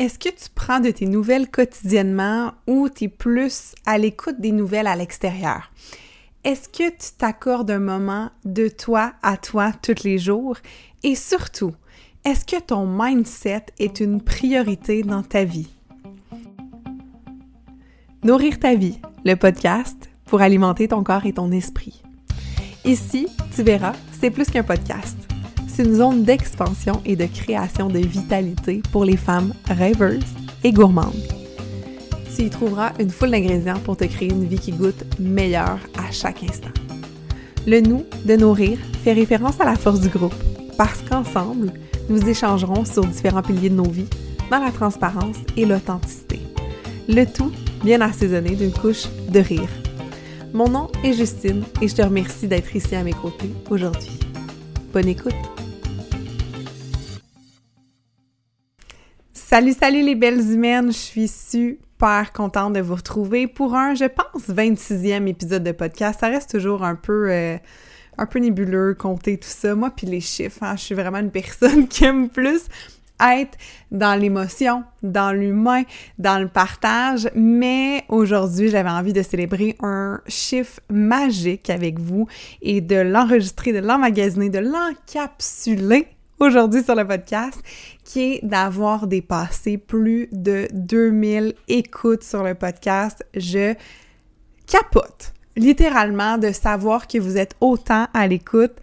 [0.00, 4.50] Est-ce que tu prends de tes nouvelles quotidiennement ou tu es plus à l'écoute des
[4.50, 5.70] nouvelles à l'extérieur?
[6.42, 10.56] Est-ce que tu t'accordes un moment de toi à toi tous les jours?
[11.04, 11.74] Et surtout,
[12.24, 15.70] est-ce que ton mindset est une priorité dans ta vie?
[18.24, 22.02] Nourrir ta vie, le podcast pour alimenter ton corps et ton esprit.
[22.84, 25.23] Ici, tu verras, c'est plus qu'un podcast
[25.74, 30.22] c'est une zone d'expansion et de création de vitalité pour les femmes rêveuses
[30.62, 31.12] et gourmandes.
[32.34, 36.12] Tu y trouveras une foule d'ingrédients pour te créer une vie qui goûte meilleure à
[36.12, 36.70] chaque instant.
[37.66, 40.34] Le nous de nourrir fait référence à la force du groupe,
[40.78, 41.72] parce qu'ensemble,
[42.08, 44.08] nous échangerons sur différents piliers de nos vies,
[44.50, 46.38] dans la transparence et l'authenticité.
[47.08, 47.50] Le tout
[47.82, 49.70] bien assaisonné d'une couche de rire.
[50.52, 54.20] Mon nom est Justine et je te remercie d'être ici à mes côtés aujourd'hui.
[54.92, 55.53] Bonne écoute!
[59.46, 64.06] Salut, salut les belles humaines, je suis super contente de vous retrouver pour un, je
[64.06, 66.20] pense, 26e épisode de podcast.
[66.20, 67.58] Ça reste toujours un peu, euh,
[68.16, 69.74] un peu nébuleux, compter tout ça.
[69.74, 72.62] Moi, puis les chiffres, hein, je suis vraiment une personne qui aime plus
[73.20, 73.58] être
[73.92, 75.82] dans l'émotion, dans l'humain,
[76.18, 82.26] dans le partage, mais aujourd'hui, j'avais envie de célébrer un chiffre magique avec vous
[82.62, 86.08] et de l'enregistrer, de l'emmagasiner, de l'encapsuler
[86.40, 87.60] aujourd'hui sur le podcast,
[88.04, 93.24] qui est d'avoir dépassé plus de 2000 écoutes sur le podcast.
[93.34, 93.74] Je
[94.66, 98.74] capote littéralement de savoir que vous êtes autant à l'écoute.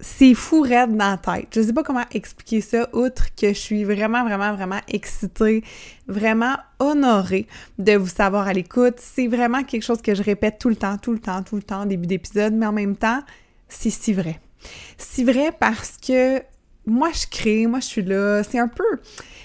[0.00, 1.48] C'est fou raide dans la tête.
[1.54, 5.62] Je sais pas comment expliquer ça, outre que je suis vraiment, vraiment, vraiment excitée,
[6.08, 7.46] vraiment honorée
[7.78, 8.96] de vous savoir à l'écoute.
[8.98, 11.62] C'est vraiment quelque chose que je répète tout le temps, tout le temps, tout le
[11.62, 13.20] temps, début d'épisode, mais en même temps,
[13.68, 14.40] c'est si vrai.
[14.98, 16.42] Si vrai parce que
[16.86, 18.42] moi, je crée, moi, je suis là.
[18.42, 18.98] C'est un peu.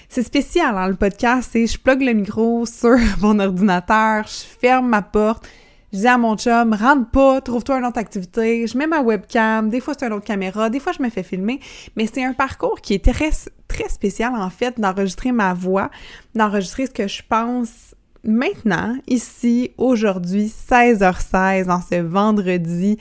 [0.08, 1.50] C'est spécial, hein, le podcast.
[1.52, 5.46] C'est je plug le micro sur mon ordinateur, je ferme ma porte,
[5.92, 8.66] je dis à mon chum, rentre pas, trouve-toi une autre activité.
[8.66, 11.22] Je mets ma webcam, des fois c'est une autre caméra, des fois je me fais
[11.22, 11.60] filmer.
[11.96, 13.30] Mais c'est un parcours qui est très,
[13.68, 15.90] très spécial, en fait, d'enregistrer ma voix,
[16.34, 17.94] d'enregistrer ce que je pense
[18.24, 22.98] maintenant, ici, aujourd'hui, 16h16, en ce vendredi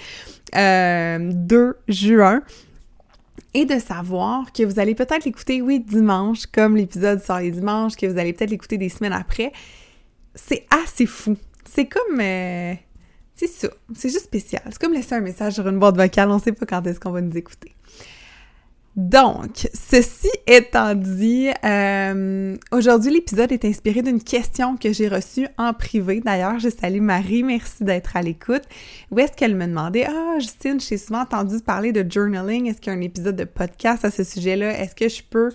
[0.56, 2.42] euh, 2 juin
[3.58, 7.96] et de savoir que vous allez peut-être l'écouter, oui, dimanche, comme l'épisode sort les dimanches,
[7.96, 9.52] que vous allez peut-être l'écouter des semaines après,
[10.36, 11.36] c'est assez fou.
[11.68, 12.22] C'est comme...
[12.22, 12.76] Euh,
[13.34, 13.70] c'est ça.
[13.96, 14.62] C'est juste spécial.
[14.68, 16.30] C'est comme laisser un message sur une boîte vocale.
[16.30, 17.74] On sait pas quand est-ce qu'on va nous écouter.
[18.98, 25.72] Donc, ceci étant dit, euh, aujourd'hui l'épisode est inspiré d'une question que j'ai reçue en
[25.72, 26.20] privé.
[26.20, 28.64] D'ailleurs, je salue Marie, merci d'être à l'écoute.
[29.12, 30.08] Où est-ce qu'elle me demandait?
[30.10, 32.66] Ah, Justine, j'ai souvent entendu parler de journaling.
[32.66, 34.80] Est-ce qu'il y a un épisode de podcast à ce sujet-là?
[34.80, 35.52] Est-ce que je peux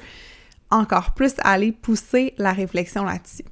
[0.70, 3.44] encore plus aller pousser la réflexion là-dessus?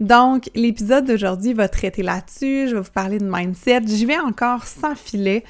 [0.00, 2.68] Donc, l'épisode d'aujourd'hui va traiter là-dessus.
[2.68, 3.82] Je vais vous parler de mindset.
[3.86, 5.44] J'y vais encore sans filet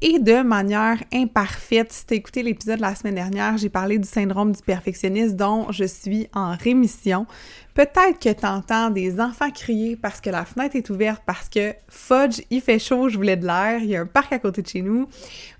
[0.00, 1.92] et de manière imparfaite.
[1.92, 5.34] Si tu as écouté l'épisode de la semaine dernière, j'ai parlé du syndrome du perfectionniste
[5.34, 7.26] dont je suis en rémission.
[7.74, 11.74] Peut-être que tu entends des enfants crier parce que la fenêtre est ouverte, parce que
[11.88, 14.62] fudge, il fait chaud, je voulais de l'air, il y a un parc à côté
[14.62, 15.08] de chez nous,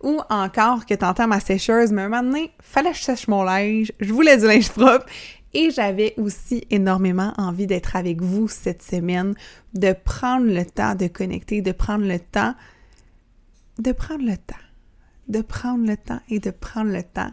[0.03, 3.43] ou encore que tu entends ma sécheuse, mais un moment fallait que je sèche mon
[3.43, 5.06] linge, je voulais du linge propre,
[5.55, 9.34] et j'avais aussi énormément envie d'être avec vous cette semaine,
[9.75, 12.55] de prendre le temps de connecter, de prendre le temps
[13.78, 14.54] de prendre le temps,
[15.28, 17.30] de prendre le temps et de prendre le temps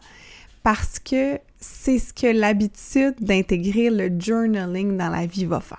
[0.66, 5.78] parce que c'est ce que l'habitude d'intégrer le journaling dans la vie va faire.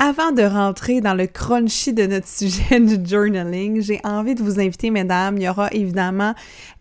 [0.00, 4.60] Avant de rentrer dans le crunchy de notre sujet du journaling, j'ai envie de vous
[4.60, 5.38] inviter, mesdames.
[5.38, 6.36] Il y aura évidemment,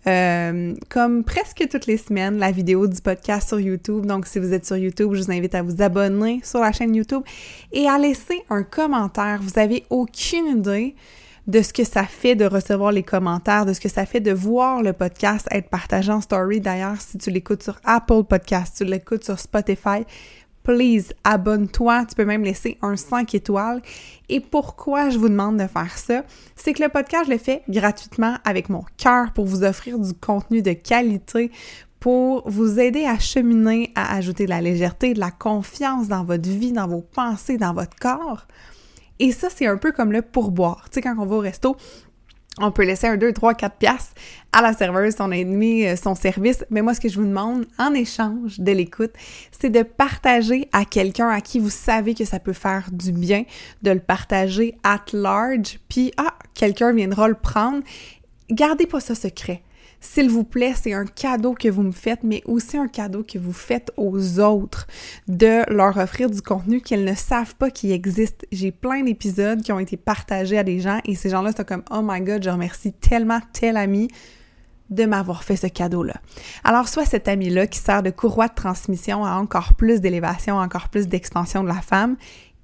[0.05, 4.05] euh, comme presque toutes les semaines, la vidéo du podcast sur YouTube.
[4.05, 6.93] Donc, si vous êtes sur YouTube, je vous invite à vous abonner sur la chaîne
[6.93, 7.23] YouTube
[7.71, 9.39] et à laisser un commentaire.
[9.41, 10.95] Vous avez aucune idée
[11.47, 14.31] de ce que ça fait de recevoir les commentaires, de ce que ça fait de
[14.31, 16.59] voir le podcast être partagé en story.
[16.59, 20.05] D'ailleurs, si tu l'écoutes sur Apple Podcast, tu l'écoutes sur Spotify,
[20.63, 22.05] please, abonne-toi.
[22.05, 23.81] Tu peux même laisser un 5 étoiles.
[24.27, 26.23] Et pourquoi je vous demande de faire ça?
[26.57, 30.13] C'est que le podcast, je le fais gratuitement avec mon cœur pour vous offrir du
[30.13, 31.49] contenu de qualité,
[32.01, 36.49] pour vous aider à cheminer, à ajouter de la légèreté, de la confiance dans votre
[36.49, 38.45] vie, dans vos pensées, dans votre corps.
[39.19, 40.89] Et ça, c'est un peu comme le pourboire.
[40.89, 41.75] Tu sais, quand on va au resto,
[42.59, 44.13] on peut laisser un 2, 3, 4 piastres
[44.51, 46.65] à la serveuse, son ennemi, euh, son service.
[46.69, 49.11] Mais moi, ce que je vous demande en échange de l'écoute,
[49.51, 53.43] c'est de partager à quelqu'un à qui vous savez que ça peut faire du bien,
[53.83, 57.83] de le partager at large, puis ah, quelqu'un viendra le prendre.
[58.49, 59.61] Gardez pas ça secret.
[59.99, 63.39] S'il vous plaît, c'est un cadeau que vous me faites, mais aussi un cadeau que
[63.39, 64.87] vous faites aux autres,
[65.27, 68.45] de leur offrir du contenu qu'elles ne savent pas qu'il existe.
[68.51, 71.83] J'ai plein d'épisodes qui ont été partagés à des gens et ces gens-là sont comme
[71.91, 74.07] Oh my god, je remercie tellement tel ami
[74.89, 76.15] de m'avoir fait ce cadeau-là.
[76.63, 80.89] Alors, soit cet ami-là qui sert de courroie de transmission à encore plus d'élévation, encore
[80.89, 82.15] plus d'expansion de la femme,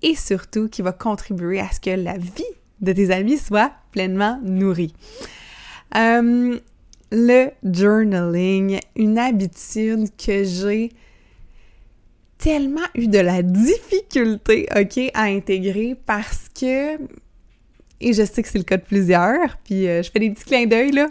[0.01, 2.43] et surtout qui va contribuer à ce que la vie
[2.81, 4.93] de tes amis soit pleinement nourrie.
[5.95, 6.59] Euh,
[7.13, 10.89] le journaling, une habitude que j'ai
[12.39, 16.95] tellement eu de la difficulté, OK, à intégrer parce que,
[18.01, 20.45] et je sais que c'est le cas de plusieurs, puis euh, je fais des petits
[20.45, 21.07] clins d'œil, là,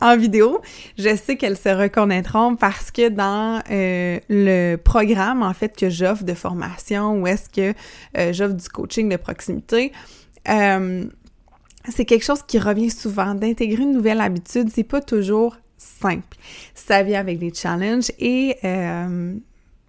[0.00, 0.60] en vidéo,
[0.98, 6.24] je sais qu'elles se reconnaîtront parce que dans euh, le programme, en fait, que j'offre
[6.24, 7.78] de formation ou est-ce que
[8.18, 9.92] euh, j'offre du coaching de proximité,
[11.88, 13.34] c'est quelque chose qui revient souvent.
[13.34, 16.36] D'intégrer une nouvelle habitude, c'est pas toujours simple.
[16.74, 19.34] Ça vient avec des challenges et euh,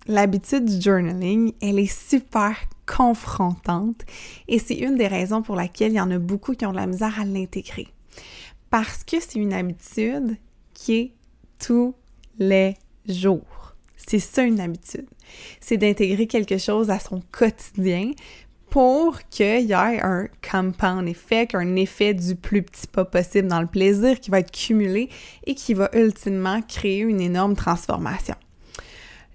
[0.07, 2.55] l'habitude du journaling, elle est super
[2.85, 4.01] confrontante
[4.47, 6.77] et c'est une des raisons pour laquelle il y en a beaucoup qui ont de
[6.77, 7.87] la misère à l'intégrer.
[8.69, 10.37] Parce que c'est une habitude
[10.73, 11.11] qui est
[11.59, 11.93] tous
[12.39, 12.75] les
[13.07, 13.75] jours.
[13.97, 15.07] C'est ça une habitude.
[15.59, 18.11] C'est d'intégrer quelque chose à son quotidien
[18.71, 23.59] pour qu'il y ait un compound effect, un effet du plus petit pas possible dans
[23.59, 25.09] le plaisir qui va être cumulé
[25.45, 28.35] et qui va ultimement créer une énorme transformation.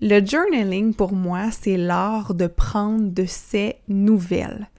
[0.01, 4.71] Le journaling, pour moi, c'est l'art de prendre de ces nouvelles.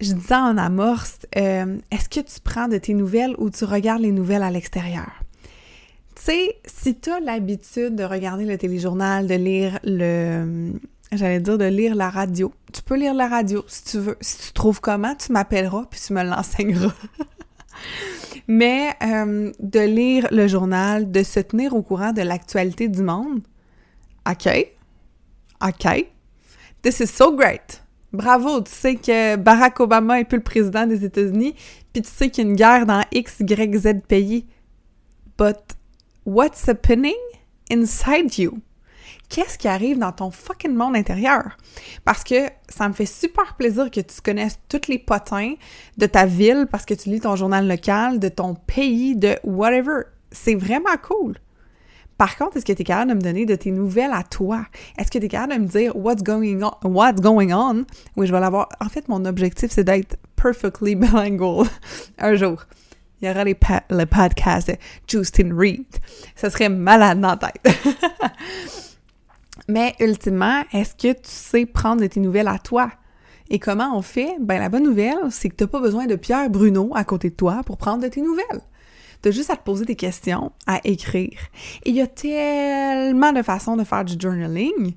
[0.00, 4.02] Je disais en amorce, euh, est-ce que tu prends de tes nouvelles ou tu regardes
[4.02, 5.22] les nouvelles à l'extérieur?
[6.16, 10.72] Tu sais, si tu as l'habitude de regarder le téléjournal, de lire le,
[11.12, 12.52] j'allais dire de lire la radio.
[12.72, 14.16] Tu peux lire la radio si tu veux.
[14.20, 16.94] Si tu trouves comment, tu m'appelleras puis tu me l'enseigneras.
[18.48, 23.40] Mais euh, de lire le journal, de se tenir au courant de l'actualité du monde,
[24.28, 24.48] OK.
[25.62, 26.06] OK.
[26.82, 27.82] This is so great.
[28.12, 31.54] Bravo, tu sais que Barack Obama est plus le président des États-Unis,
[31.92, 34.46] puis tu sais qu'il y a une guerre dans X, Y, Z pays.
[35.36, 35.58] But
[36.24, 37.16] what's happening
[37.70, 38.60] inside you?
[39.28, 41.56] Qu'est-ce qui arrive dans ton fucking monde intérieur?
[42.04, 45.54] Parce que ça me fait super plaisir que tu connaisses tous les potins
[45.96, 50.02] de ta ville parce que tu lis ton journal local, de ton pays, de whatever.
[50.30, 51.34] C'est vraiment cool.
[52.18, 54.64] Par contre, est-ce que tu es capable de me donner de tes nouvelles à toi?
[54.98, 56.88] Est-ce que tu es capable de me dire what's going on?
[56.88, 57.84] What's going on?
[58.16, 58.68] Oui, je vais l'avoir.
[58.80, 61.66] En fait, mon objectif, c'est d'être perfectly bilingual
[62.18, 62.64] un jour.
[63.20, 63.56] Il y aura les
[63.90, 64.76] le podcast de
[65.08, 65.86] Justin Reed.
[66.34, 67.76] Ça serait malade dans la tête.
[69.68, 72.90] Mais ultimement, est-ce que tu sais prendre tes nouvelles à toi?
[73.48, 74.36] Et comment on fait?
[74.40, 77.30] Ben, la bonne nouvelle, c'est que tu n'as pas besoin de Pierre Bruno à côté
[77.30, 78.60] de toi pour prendre de tes nouvelles.
[79.22, 81.38] Tu as juste à te poser des questions, à écrire.
[81.84, 84.94] Et il y a tellement de façons de faire du journaling.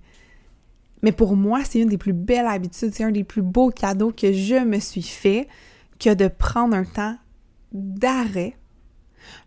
[1.01, 4.11] Mais pour moi, c'est une des plus belles habitudes, c'est un des plus beaux cadeaux
[4.11, 5.47] que je me suis fait
[5.99, 7.15] que de prendre un temps
[7.71, 8.57] d'arrêt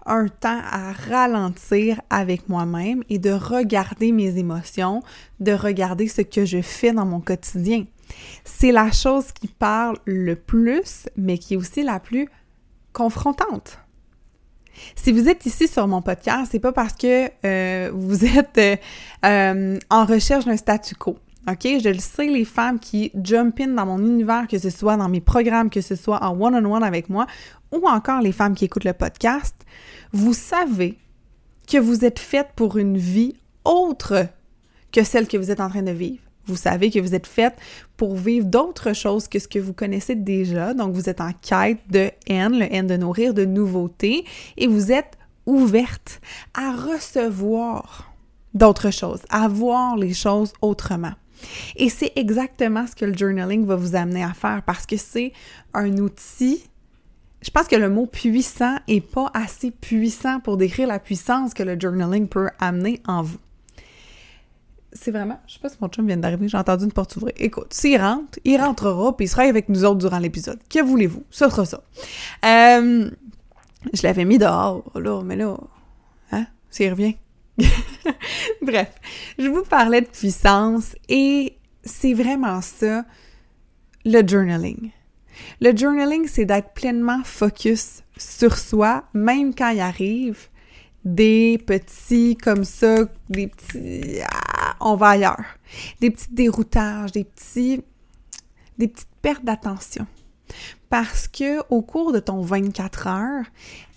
[0.07, 5.03] un temps à ralentir avec moi-même et de regarder mes émotions,
[5.41, 7.85] de regarder ce que je fais dans mon quotidien.
[8.45, 12.29] C'est la chose qui parle le plus, mais qui est aussi la plus
[12.93, 13.79] confrontante.
[14.97, 18.77] Si vous êtes ici sur mon podcast, c'est pas parce que euh, vous êtes euh,
[19.25, 21.19] euh, en recherche d'un statu quo.
[21.49, 21.63] OK?
[21.63, 25.09] Je le sais, les femmes qui jump in dans mon univers, que ce soit dans
[25.09, 27.27] mes programmes, que ce soit en one -on -one avec moi,
[27.73, 29.55] ou encore les femmes qui écoutent le podcast,
[30.13, 30.99] vous savez
[31.67, 34.27] que vous êtes faite pour une vie autre
[34.93, 36.23] que celle que vous êtes en train de vivre.
[36.47, 37.55] Vous savez que vous êtes faite
[37.97, 40.75] pour vivre d'autres choses que ce que vous connaissez déjà.
[40.75, 44.25] Donc, vous êtes en quête de N, le N de nourrir, de nouveautés,
[44.57, 46.21] et vous êtes ouverte
[46.55, 48.13] à recevoir
[48.55, 51.13] d'autres choses, à voir les choses autrement.
[51.77, 55.33] Et c'est exactement ce que le journaling va vous amener à faire parce que c'est
[55.75, 56.63] un outil
[57.43, 61.63] je pense que le mot puissant est pas assez puissant pour décrire la puissance que
[61.63, 63.39] le journaling peut amener en vous.
[64.93, 67.33] C'est vraiment, je sais pas si mon chum vient d'arriver, j'ai entendu une porte s'ouvrir.
[67.39, 70.59] Écoute, s'il rentre, il rentrera, puis il sera avec nous autres durant l'épisode.
[70.69, 71.25] Que voulez-vous?
[71.31, 71.83] Ce sera ça.
[72.45, 73.11] Euh,
[73.93, 75.57] je l'avais mis dehors, là, mais là,
[76.31, 77.17] hein, s'il revient?
[78.63, 78.93] Bref,
[79.39, 83.05] je vous parlais de puissance et c'est vraiment ça,
[84.05, 84.91] le journaling.
[85.61, 90.49] Le journaling, c'est d'être pleinement focus sur soi, même quand il arrive
[91.05, 92.97] des petits comme ça,
[93.29, 95.45] des petits ah, on va ailleurs,
[96.01, 97.83] des petits déroutages, des petits
[98.79, 100.07] des petites pertes d'attention.
[100.91, 103.45] Parce que au cours de ton 24 heures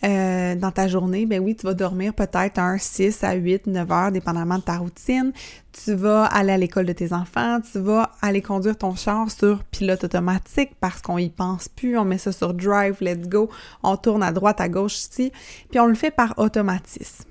[0.04, 3.92] euh, dans ta journée, ben oui, tu vas dormir peut-être un 6 à 8, 9
[3.92, 5.34] heures, dépendamment de ta routine.
[5.74, 9.64] Tu vas aller à l'école de tes enfants, tu vas aller conduire ton char sur
[9.66, 13.50] pilote automatique parce qu'on y pense plus, on met ça sur drive, let's go,
[13.84, 15.34] on tourne à droite, à gauche ici,
[15.70, 17.26] puis on le fait par automatisme.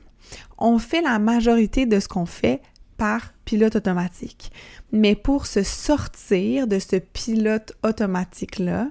[0.59, 2.61] On fait la majorité de ce qu'on fait
[2.97, 4.53] par pilote automatique.
[4.93, 8.89] Mais pour se sortir de ce pilote automatique-là,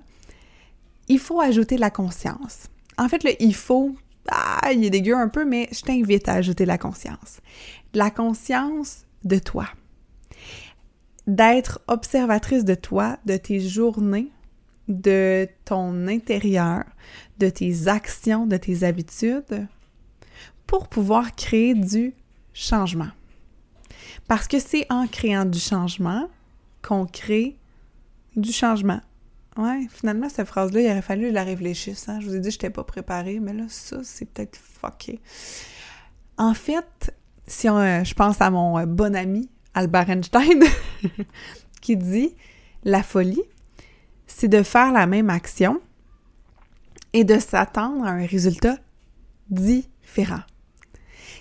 [1.07, 2.67] il faut ajouter la conscience.
[2.97, 3.95] En fait, le il faut,
[4.29, 7.39] ah, il est dégueu un peu, mais je t'invite à ajouter la conscience.
[7.93, 9.67] la conscience de toi.
[11.27, 14.31] D'être observatrice de toi, de tes journées,
[14.87, 16.83] de ton intérieur,
[17.37, 19.67] de tes actions, de tes habitudes,
[20.67, 22.13] pour pouvoir créer du
[22.53, 23.11] changement.
[24.27, 26.29] Parce que c'est en créant du changement
[26.81, 27.57] qu'on crée
[28.35, 29.01] du changement.
[29.57, 32.09] Ouais, finalement, cette phrase-là, il aurait fallu la réfléchisse.
[32.09, 32.19] Hein?
[32.19, 35.19] Je vous ai dit que je n'étais pas préparée, mais là, ça, c'est peut-être fucké.
[36.37, 40.63] En fait, si euh, je pense à mon euh, bon ami Albert Einstein,
[41.81, 42.35] qui dit
[42.83, 43.43] La folie,
[44.25, 45.79] c'est de faire la même action
[47.13, 48.77] et de s'attendre à un résultat
[49.49, 50.41] différent.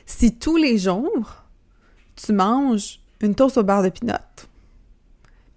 [0.05, 1.45] Si tous les jours,
[2.17, 4.15] tu manges une toast au beurre de pinot,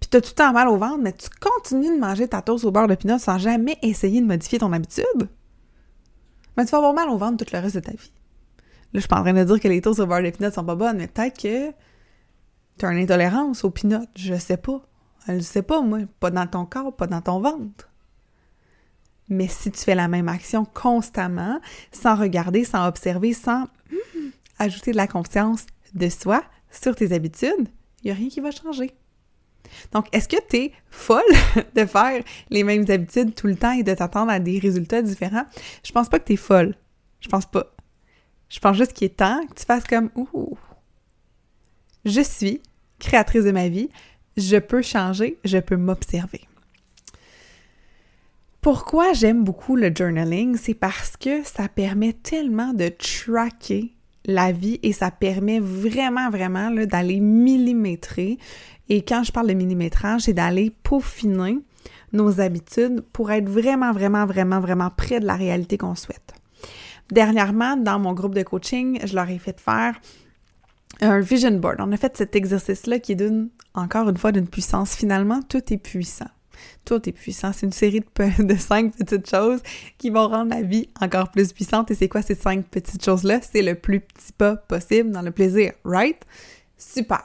[0.06, 2.64] puis t'as tout le temps mal au ventre, mais tu continues de manger ta toast
[2.64, 5.28] au beurre de pinot sans jamais essayer de modifier ton habitude,
[6.56, 8.12] mais tu vas avoir mal au ventre tout le reste de ta vie.
[8.58, 8.62] Là,
[8.94, 10.64] je suis pas en train de dire que les toasts au beurre de pinot sont
[10.64, 11.72] pas bonnes, mais peut-être que
[12.78, 14.80] t'as une intolérance au pinot, je sais pas.
[15.26, 15.98] Je sais pas, moi.
[16.20, 17.90] Pas dans ton corps, pas dans ton ventre.
[19.28, 21.60] Mais si tu fais la même action constamment,
[21.90, 24.28] sans regarder, sans observer, sans hmm,
[24.60, 27.68] ajouter de la confiance de soi sur tes habitudes,
[28.02, 28.92] il n'y a rien qui va changer.
[29.92, 31.22] Donc, est-ce que tu es folle
[31.74, 35.46] de faire les mêmes habitudes tout le temps et de t'attendre à des résultats différents?
[35.84, 36.74] Je pense pas que tu es folle.
[37.20, 37.74] Je pense pas.
[38.48, 40.56] Je pense juste qu'il est temps que tu fasses comme Ouh,
[42.04, 42.62] je suis
[42.98, 43.90] créatrice de ma vie,
[44.36, 46.42] je peux changer, je peux m'observer.
[48.60, 50.56] Pourquoi j'aime beaucoup le journaling?
[50.56, 53.95] C'est parce que ça permet tellement de tracker
[54.26, 58.38] la vie et ça permet vraiment, vraiment d'aller millimétrer.
[58.88, 61.58] Et quand je parle de millimétrage, c'est d'aller peaufiner
[62.12, 66.34] nos habitudes pour être vraiment, vraiment, vraiment, vraiment près de la réalité qu'on souhaite.
[67.10, 70.00] Dernièrement, dans mon groupe de coaching, je leur ai fait faire
[71.00, 71.76] un vision board.
[71.80, 74.96] On a fait cet exercice-là qui d'une, encore une fois, d'une puissance.
[74.96, 76.26] Finalement, tout est puissant.
[76.84, 77.52] Tout est puissant.
[77.52, 78.00] C'est une série
[78.38, 79.60] de, cinq petites choses
[79.98, 81.90] qui vont rendre la vie encore plus puissante.
[81.90, 83.40] Et c'est quoi ces cinq petites choses-là?
[83.42, 86.20] C'est le plus petit pas possible dans le plaisir, right?
[86.76, 87.22] Super.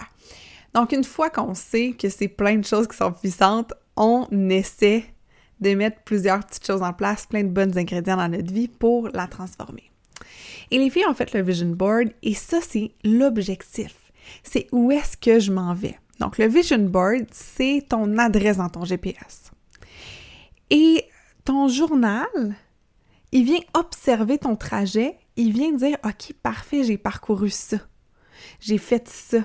[0.73, 5.03] Donc, une fois qu'on sait que c'est plein de choses qui sont puissantes, on essaie
[5.59, 9.09] de mettre plusieurs petites choses en place, plein de bons ingrédients dans notre vie pour
[9.09, 9.91] la transformer.
[10.71, 13.95] Et les filles ont fait le vision board et ça, c'est l'objectif.
[14.43, 15.97] C'est où est-ce que je m'en vais?
[16.21, 19.49] Donc, le vision board, c'est ton adresse dans ton GPS.
[20.69, 21.05] Et
[21.43, 22.27] ton journal,
[23.31, 27.77] il vient observer ton trajet, il vient dire, OK, parfait, j'ai parcouru ça,
[28.59, 29.39] j'ai fait ça.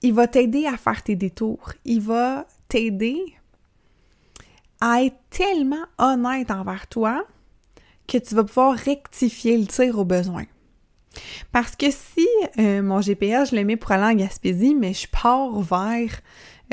[0.00, 1.74] Il va t'aider à faire tes détours.
[1.84, 3.20] Il va t'aider
[4.80, 7.26] à être tellement honnête envers toi
[8.08, 10.46] que tu vas pouvoir rectifier le tir au besoin.
[11.52, 12.26] Parce que si
[12.58, 16.20] euh, mon GPS, je le mets pour aller en Gaspésie, mais je pars vers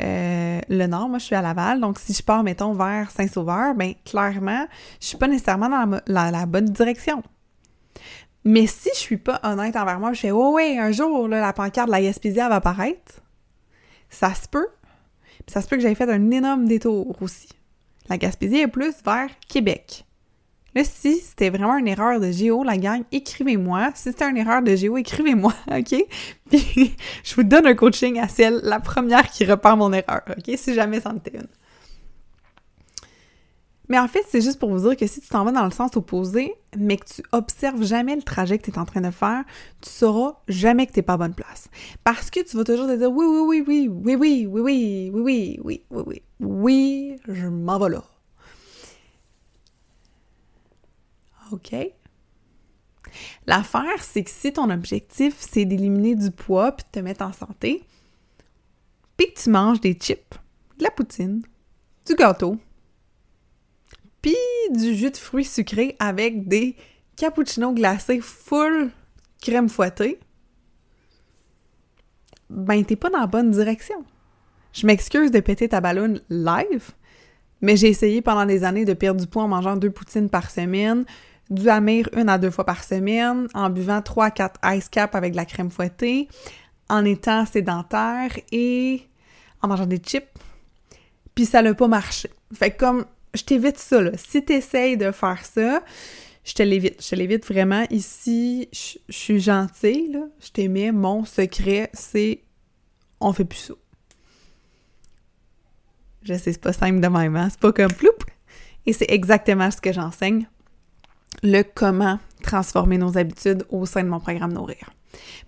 [0.00, 3.74] euh, le nord, moi je suis à Laval, donc si je pars, mettons, vers Saint-Sauveur,
[3.74, 4.66] ben clairement,
[5.00, 7.22] je suis pas nécessairement dans la, bonne direction.
[8.44, 11.52] Mais si je suis pas honnête envers moi, je fais «Oh ouais, un jour, la
[11.52, 13.20] pancarte de la Gaspésie, va apparaître»,
[14.08, 14.68] ça se peut.
[15.48, 17.48] Ça se peut que j'aie fait un énorme détour aussi.
[18.08, 20.04] La Gaspésie est plus vers Québec.
[20.78, 23.90] Là, si c'était vraiment une erreur de géo, la gang, écrivez-moi.
[23.96, 26.04] Si c'était une erreur de géo, écrivez-moi, OK?
[26.48, 26.94] Puis
[27.24, 30.54] je vous donne un coaching à celle, la première qui repart mon erreur, OK?
[30.56, 31.48] Si jamais c'en était une.
[33.88, 35.72] Mais en fait, c'est juste pour vous dire que si tu t'en vas dans le
[35.72, 39.10] sens opposé, mais que tu observes jamais le trajet que tu es en train de
[39.10, 39.42] faire,
[39.80, 41.70] tu sauras jamais que tu n'es pas à bonne place.
[42.04, 45.12] Parce que tu vas toujours te dire oui, oui, oui, oui, oui, oui, oui, oui,
[45.12, 48.04] oui, oui, oui, oui, oui, je m'en vais là.
[51.52, 51.74] OK?
[53.46, 57.32] L'affaire, c'est que si ton objectif, c'est d'éliminer du poids puis de te mettre en
[57.32, 57.82] santé,
[59.16, 60.34] puis que tu manges des chips,
[60.78, 61.42] de la poutine,
[62.06, 62.58] du gâteau,
[64.22, 64.36] puis
[64.72, 66.76] du jus de fruits sucrés avec des
[67.16, 68.90] cappuccinos glacés full
[69.40, 70.18] crème fouettée,
[72.50, 74.04] ben t'es pas dans la bonne direction.
[74.72, 76.92] Je m'excuse de péter ta ballonne live,
[77.60, 80.48] Mais j'ai essayé pendant des années de perdre du poids en mangeant deux poutines par
[80.50, 81.04] semaine,
[81.50, 85.14] du amir une à deux fois par semaine, en buvant trois à quatre ice cap
[85.14, 86.28] avec de la crème fouettée,
[86.88, 89.02] en étant sédentaire et
[89.62, 90.28] en mangeant des chips.
[91.34, 92.30] Puis ça n'a pas marché.
[92.52, 94.12] Fait que comme, je t'évite ça, là.
[94.16, 95.82] Si t'essayes de faire ça,
[96.44, 97.02] je te l'évite.
[97.02, 97.84] Je te l'évite vraiment.
[97.90, 100.26] Ici, je, suis gentille, là.
[100.40, 100.92] Je t'aimais.
[100.92, 102.42] Mon secret, c'est
[103.20, 103.74] on fait plus ça.
[106.22, 107.48] Je sais, c'est pas simple de même, hein?
[107.50, 108.10] C'est pas comme ploup!
[108.86, 110.46] Et c'est exactement ce que j'enseigne.
[111.42, 114.90] Le comment transformer nos habitudes au sein de mon programme Nourrir.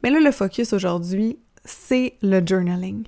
[0.02, 3.04] Mais là, le focus aujourd'hui, c'est le journaling.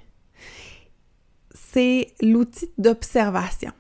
[1.55, 3.73] C'est l'outil d'observation.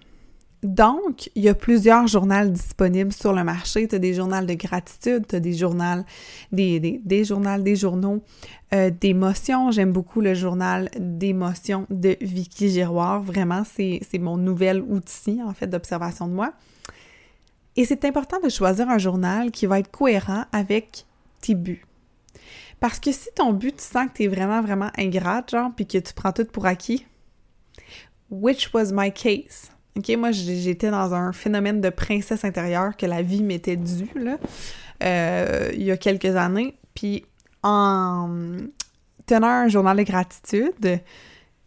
[0.63, 3.89] Donc, il y a plusieurs journaux disponibles sur le marché.
[3.89, 6.05] Tu as des journaux de gratitude, tu as des journaux,
[6.53, 8.23] des, des, des journaux, des journaux
[8.73, 9.73] euh, d'émotions.
[9.73, 13.21] J'aime beaucoup le journal d'émotions de Vicky Giroir.
[13.21, 16.53] Vraiment, c'est mon nouvel outil, en fait, d'observation de moi.
[17.77, 21.07] Et c'est important de choisir un journal qui va être cohérent avec
[21.41, 21.85] tes buts.
[22.81, 25.87] Parce que si ton but, tu sens que tu es vraiment, vraiment ingrate, genre, puis
[25.87, 27.07] que tu prends tout pour acquis,
[28.31, 29.71] which was my case?
[29.97, 34.39] OK, moi, j'étais dans un phénomène de princesse intérieure que la vie m'était due, là,
[35.05, 36.77] euh, il y a quelques années.
[36.95, 37.25] Puis,
[37.63, 38.29] en
[39.27, 41.01] tenant un journal de gratitude,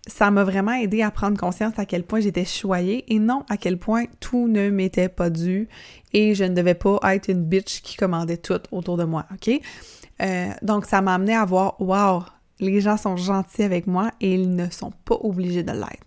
[0.08, 3.58] ça m'a vraiment aidé à prendre conscience à quel point j'étais choyée et non à
[3.58, 5.68] quel point tout ne m'était pas dû
[6.14, 9.60] et je ne devais pas être une bitch qui commandait tout autour de moi, OK?
[10.22, 12.24] Euh, donc, ça m'a amené à voir, wow,
[12.60, 16.05] les gens sont gentils avec moi et ils ne sont pas obligés de l'être.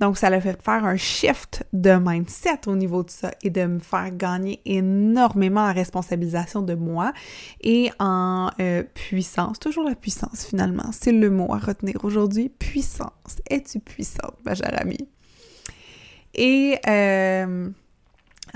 [0.00, 3.66] Donc, ça l'a fait faire un shift de mindset au niveau de ça et de
[3.66, 7.12] me faire gagner énormément en responsabilisation de moi
[7.60, 9.58] et en euh, puissance.
[9.58, 10.90] Toujours la puissance, finalement.
[10.92, 12.48] C'est le mot à retenir aujourd'hui.
[12.48, 13.10] Puissance.
[13.48, 15.06] Es-tu puissante, ma chère amie?
[16.34, 17.68] Et euh,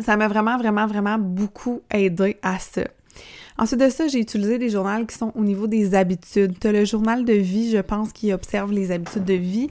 [0.03, 2.85] ça m'a vraiment, vraiment, vraiment beaucoup aidé à ça.
[3.57, 6.59] Ensuite de ça, j'ai utilisé des journaux qui sont au niveau des habitudes.
[6.59, 9.69] Tu as le journal de vie, je pense, qui observe les habitudes de vie.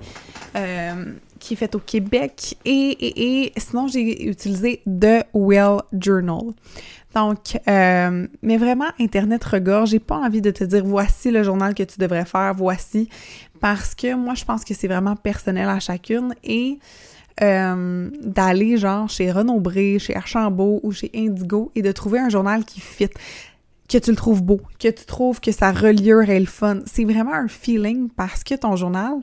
[0.56, 2.58] Euh, qui est faite au Québec.
[2.64, 6.54] Et, sinon, j'ai utilisé The Well Journal.
[7.14, 9.90] Donc, euh, mais vraiment, Internet regorge.
[9.90, 13.10] J'ai pas envie de te dire voici le journal que tu devrais faire, voici,
[13.60, 16.80] parce que moi, je pense que c'est vraiment personnel à chacune et
[17.42, 22.30] euh, d'aller genre chez Renaud Bré, chez Archambault ou chez Indigo et de trouver un
[22.30, 23.10] journal qui fit
[23.90, 26.80] que tu le trouves beau, que tu trouves que sa reliure est le fun.
[26.86, 29.16] C'est vraiment un feeling parce que ton journal,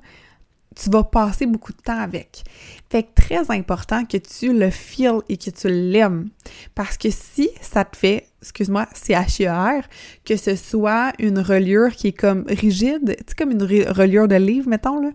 [0.77, 2.45] tu vas passer beaucoup de temps avec.
[2.91, 6.31] Fait que très important que tu le feels et que tu l'aimes.
[6.75, 9.85] Parce que si ça te fait, excuse-moi, c'est H-I-E-R,
[10.25, 14.69] que ce soit une reliure qui est comme rigide, tu comme une reliure de livre,
[14.69, 15.11] mettons, là,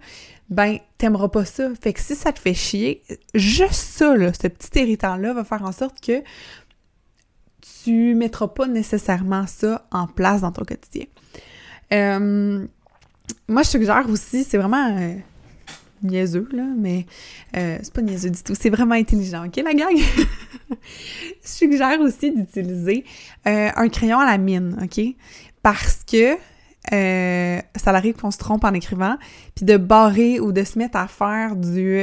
[0.49, 1.69] ben, t'aimeras pas ça.
[1.81, 3.01] Fait que si ça te fait chier,
[3.33, 6.21] juste ça, ce petit irritant-là va faire en sorte que
[7.83, 11.05] tu mettras pas nécessairement ça en place dans ton quotidien.
[11.93, 12.65] Euh,
[13.47, 14.97] moi, je suggère aussi, c'est vraiment...
[14.97, 15.15] Euh,
[16.05, 17.05] niaiseux, là, mais
[17.57, 18.53] euh, c'est pas niaiseux du tout.
[18.55, 19.95] C'est vraiment intelligent, OK, la gang?
[21.43, 23.03] Je suggère aussi d'utiliser
[23.47, 25.01] euh, un crayon à la mine, OK?
[25.61, 26.35] Parce que
[26.93, 29.17] euh, ça arrive qu'on se trompe en écrivant,
[29.55, 32.01] puis de barrer ou de se mettre à faire du...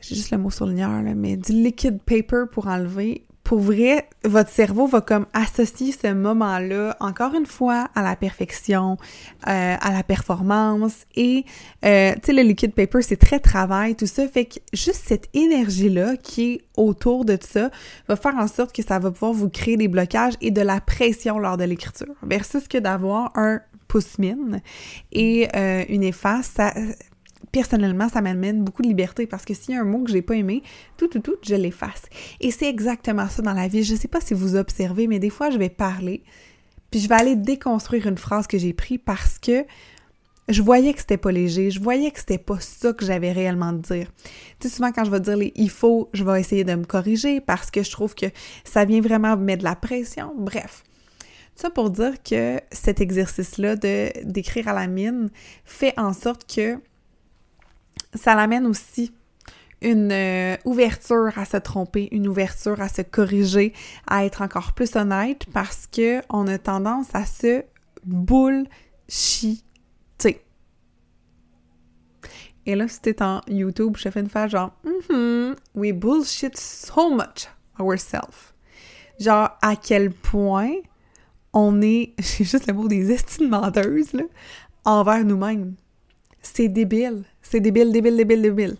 [0.00, 4.50] j'ai juste le mot sur là, mais du liquid paper pour enlever pour vrai, votre
[4.50, 8.96] cerveau va comme associer ce moment-là, encore une fois, à la perfection,
[9.46, 11.06] euh, à la performance.
[11.14, 11.44] Et,
[11.84, 15.28] euh, tu sais, le liquid paper, c'est très travail, tout ça, fait que juste cette
[15.32, 17.70] énergie-là qui est autour de ça
[18.08, 20.80] va faire en sorte que ça va pouvoir vous créer des blocages et de la
[20.80, 24.60] pression lors de l'écriture, versus que d'avoir un pouce-mine
[25.12, 26.74] et euh, une efface, ça,
[27.52, 30.22] personnellement, ça m'amène beaucoup de liberté parce que s'il y a un mot que j'ai
[30.22, 30.62] pas aimé,
[30.96, 32.02] tout, tout, tout, je l'efface.
[32.40, 33.82] Et c'est exactement ça dans la vie.
[33.82, 36.22] Je sais pas si vous observez, mais des fois, je vais parler,
[36.90, 39.64] puis je vais aller déconstruire une phrase que j'ai prise parce que
[40.48, 43.72] je voyais que c'était pas léger, je voyais que c'était pas ça que j'avais réellement
[43.72, 44.12] de dire.
[44.60, 46.84] Tu sais, souvent quand je vais dire les il faut, je vais essayer de me
[46.84, 48.26] corriger parce que je trouve que
[48.64, 50.32] ça vient vraiment mettre de la pression.
[50.36, 50.84] Bref.
[51.56, 55.30] Ça pour dire que cet exercice-là de d'écrire à la mine
[55.64, 56.78] fait en sorte que
[58.16, 59.12] ça l'amène aussi
[59.82, 63.72] une euh, ouverture à se tromper, une ouverture à se corriger,
[64.06, 67.62] à être encore plus honnête parce que on a tendance à se
[68.04, 69.62] bullshiter.
[72.68, 77.48] Et là, t'es en YouTube, je fais une fois genre mm We bullshit so much
[77.78, 78.54] ourselves.
[79.20, 80.72] Genre, à quel point
[81.52, 84.24] on est, j'ai juste le mot des estimateuses, là,
[84.84, 85.76] envers nous-mêmes.
[86.42, 87.24] C'est débile.
[87.48, 88.76] C'est débile, débile, débile, débile.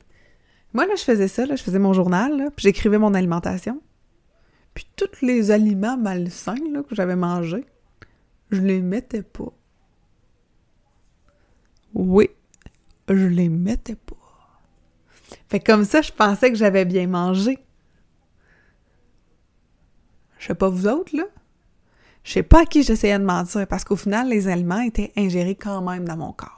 [0.72, 3.80] Moi, là, je faisais ça, là, je faisais mon journal, puis j'écrivais mon alimentation.
[4.74, 7.64] Puis tous les aliments malsains là, que j'avais mangés,
[8.50, 9.52] je les mettais pas.
[11.94, 12.28] Oui,
[13.08, 14.16] je les mettais pas.
[15.48, 17.58] Fait comme ça, je pensais que j'avais bien mangé.
[20.38, 21.24] Je sais pas vous autres, là.
[22.24, 25.54] Je sais pas à qui j'essayais de mentir parce qu'au final, les aliments étaient ingérés
[25.54, 26.55] quand même dans mon corps.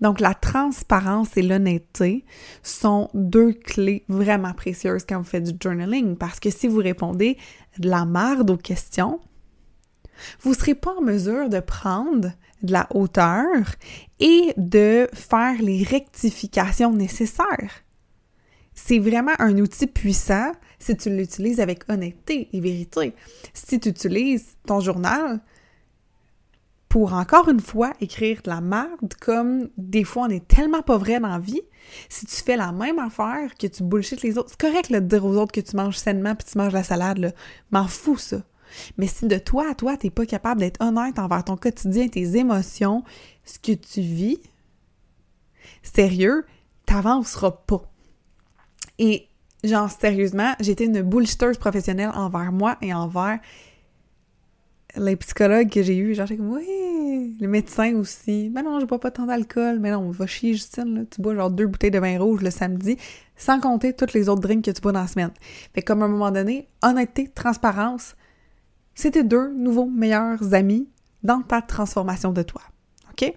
[0.00, 2.24] Donc, la transparence et l'honnêteté
[2.62, 7.36] sont deux clés vraiment précieuses quand vous faites du journaling parce que si vous répondez
[7.78, 9.20] de la merde aux questions,
[10.40, 13.54] vous ne serez pas en mesure de prendre de la hauteur
[14.18, 17.84] et de faire les rectifications nécessaires.
[18.74, 23.14] C'est vraiment un outil puissant si tu l'utilises avec honnêteté et vérité.
[23.52, 25.40] Si tu utilises ton journal
[26.90, 30.98] pour encore une fois écrire de la merde, comme des fois on est tellement pas
[30.98, 31.62] vrai dans la vie,
[32.08, 35.24] si tu fais la même affaire que tu bullshit les autres, c'est correct de dire
[35.24, 37.32] aux autres que tu manges sainement puis tu manges la salade.
[37.70, 38.42] M'en fous ça.
[38.98, 42.36] Mais si de toi à toi, t'es pas capable d'être honnête envers ton quotidien, tes
[42.36, 43.04] émotions,
[43.44, 44.40] ce que tu vis,
[45.84, 46.44] sérieux,
[46.86, 47.82] t'avanceras pas.
[48.98, 49.28] Et
[49.62, 53.38] genre, sérieusement, j'étais une bullshiteuse professionnelle envers moi et envers
[54.96, 56.14] les psychologues que j'ai eus.
[56.14, 58.50] Genre, comme, oui, les médecins aussi.
[58.52, 59.78] Mais non, je bois pas tant d'alcool.
[59.80, 61.00] Mais non, va chier, Justine, là.
[61.10, 62.96] Tu bois genre deux bouteilles de vin rouge le samedi,
[63.36, 65.32] sans compter toutes les autres drinks que tu bois dans la semaine.
[65.74, 68.16] Fait comme à un moment donné, honnêteté, transparence,
[68.94, 70.88] c'était deux nouveaux meilleurs amis
[71.22, 72.62] dans ta transformation de toi.
[73.12, 73.32] OK?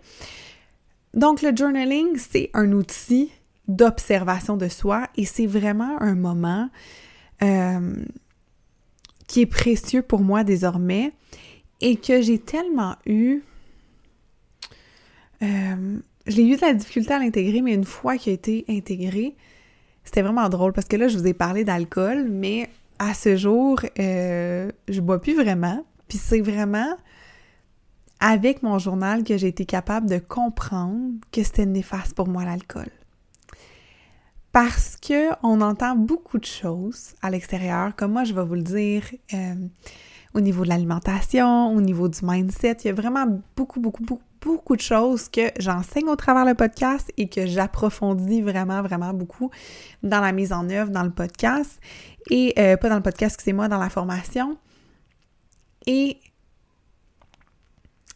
[1.13, 3.31] Donc, le journaling, c'est un outil
[3.67, 6.69] d'observation de soi et c'est vraiment un moment
[7.41, 7.95] euh,
[9.33, 11.11] qui est précieux pour moi désormais
[11.81, 13.41] et que j'ai tellement eu...
[15.41, 19.35] Euh, j'ai eu de la difficulté à l'intégrer, mais une fois qu'il a été intégré,
[20.03, 22.69] c'était vraiment drôle parce que là, je vous ai parlé d'alcool, mais
[22.99, 25.83] à ce jour, euh, je bois plus vraiment.
[26.07, 26.95] Puis c'est vraiment
[28.19, 32.91] avec mon journal que j'ai été capable de comprendre que c'était néfaste pour moi l'alcool.
[34.53, 38.61] Parce que on entend beaucoup de choses à l'extérieur, comme moi je vais vous le
[38.61, 39.55] dire, euh,
[40.35, 44.23] au niveau de l'alimentation, au niveau du mindset, il y a vraiment beaucoup, beaucoup, beaucoup,
[44.41, 49.49] beaucoup de choses que j'enseigne au travers le podcast et que j'approfondis vraiment, vraiment beaucoup
[50.03, 51.79] dans la mise en œuvre, dans le podcast.
[52.29, 54.55] Et euh, pas dans le podcast, c'est moi dans la formation.
[55.87, 56.19] Et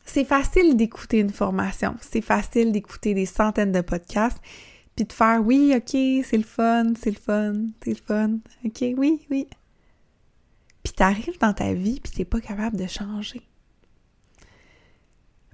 [0.05, 4.37] c'est facile d'écouter une formation, c'est facile d'écouter des centaines de podcasts,
[4.97, 5.91] puis de faire oui, ok,
[6.25, 9.47] c'est le fun, c'est le fun, c'est le fun, ok, oui, oui.
[10.83, 13.43] Puis t'arrives dans ta vie, puis t'es pas capable de changer.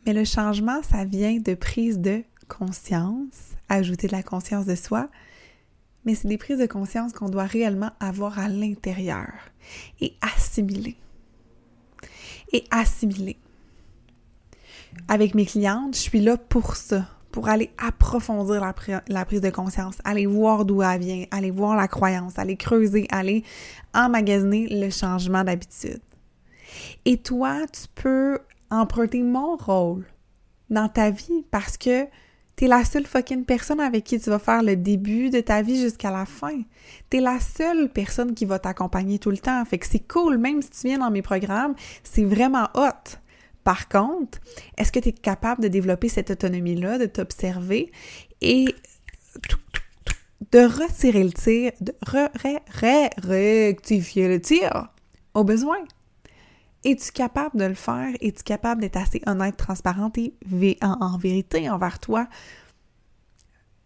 [0.05, 5.09] Mais le changement, ça vient de prise de conscience, ajouter de la conscience de soi,
[6.05, 9.33] mais c'est des prises de conscience qu'on doit réellement avoir à l'intérieur
[9.99, 10.95] et assimiler.
[12.53, 13.35] Et assimiler.
[15.09, 18.61] Avec mes clientes, je suis là pour ça, pour aller approfondir
[19.07, 23.07] la, prise de conscience, aller voir d'où elle vient, aller voir la croyance, aller creuser,
[23.09, 23.43] aller
[23.93, 25.99] emmagasiner le changement d'habitude.
[27.05, 28.37] Et toi, tu peux
[28.69, 30.05] emprunter mon rôle
[30.69, 32.07] dans ta vie parce que
[32.55, 35.81] T'es la seule fucking personne avec qui tu vas faire le début de ta vie
[35.81, 36.61] jusqu'à la fin.
[37.09, 39.65] T'es la seule personne qui va t'accompagner tout le temps.
[39.65, 43.17] Fait que c'est cool, même si tu viens dans mes programmes, c'est vraiment hot.
[43.63, 44.39] Par contre,
[44.77, 47.91] est-ce que tu es capable de développer cette autonomie-là, de t'observer
[48.41, 48.65] et
[50.51, 54.89] de retirer le tir, de rectifier le tir
[55.33, 55.77] au besoin?
[56.83, 58.13] Es-tu capable de le faire?
[58.19, 60.33] Es-tu capable d'être assez honnête, transparente et
[60.81, 62.27] en, vérité envers toi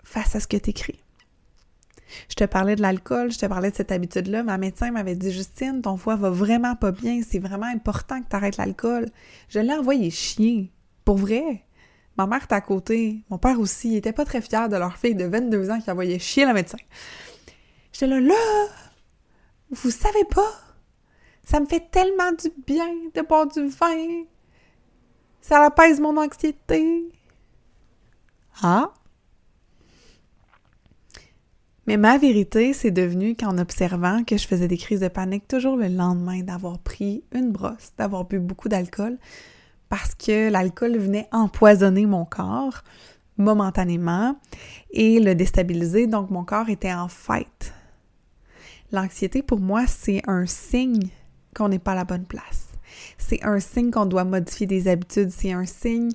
[0.03, 0.99] face à ce que tu écris?
[2.29, 4.43] Je te parlais de l'alcool, je te parlais de cette habitude-là.
[4.43, 8.29] Ma médecin m'avait dit Justine, ton foie va vraiment pas bien, c'est vraiment important que
[8.29, 9.07] tu arrêtes l'alcool.
[9.49, 10.71] Je l'ai envoyé chier.
[11.05, 11.63] Pour vrai.
[12.17, 14.97] Ma mère était à côté, mon père aussi, ils étaient pas très fiers de leur
[14.97, 16.79] fille de 22 ans qui envoyait chier la médecin.
[17.93, 18.35] J'étais là, là,
[19.69, 20.51] vous savez pas?
[21.43, 24.25] Ça me fait tellement du bien de boire du vin.
[25.41, 27.09] Ça apaise mon anxiété.
[28.61, 28.91] Ah?
[31.87, 35.77] Mais ma vérité, c'est devenu qu'en observant que je faisais des crises de panique toujours
[35.77, 39.17] le lendemain d'avoir pris une brosse, d'avoir bu beaucoup d'alcool,
[39.87, 42.83] parce que l'alcool venait empoisonner mon corps
[43.37, 44.35] momentanément
[44.91, 47.73] et le déstabiliser, donc mon corps était en fête.
[48.91, 51.07] L'anxiété, pour moi, c'est un signe
[51.55, 52.67] qu'on n'est pas à la bonne place.
[53.17, 56.11] C'est un signe qu'on doit modifier des habitudes, c'est un signe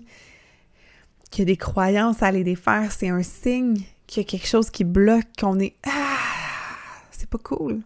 [1.40, 4.84] a des croyances à aller défaire, c'est un signe qu'il y a quelque chose qui
[4.84, 6.18] bloque, qu'on est ah,
[7.10, 7.82] c'est pas cool.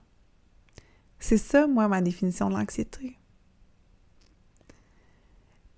[1.19, 3.19] C'est ça, moi, ma définition de l'anxiété.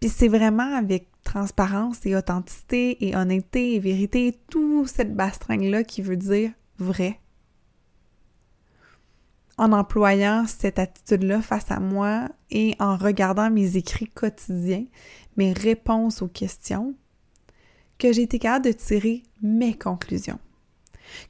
[0.00, 6.02] Puis c'est vraiment avec transparence et authenticité et honnêteté et vérité, tout cette bastringue-là qui
[6.02, 7.20] veut dire vrai.
[9.56, 14.84] En employant cette attitude-là face à moi et en regardant mes écrits quotidiens,
[15.36, 16.94] mes réponses aux questions,
[17.98, 20.38] que j'ai été capable de tirer mes conclusions.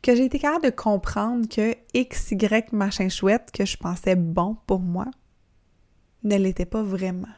[0.03, 4.57] Que j'ai été capable de comprendre que X, Y, machin chouette que je pensais bon
[4.67, 5.07] pour moi
[6.25, 7.29] ne l'était pas vraiment.